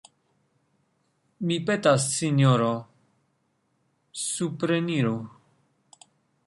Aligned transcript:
Mi 1.51 1.57
petas, 1.67 2.07
sinjoro: 2.15 2.71
supreniru! 4.25 5.17